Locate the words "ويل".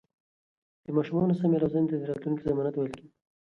2.75-2.93